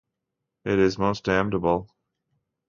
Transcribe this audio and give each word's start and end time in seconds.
It 0.65 0.79
is 0.79 0.97
most 0.97 1.25
damnable! 1.25 1.87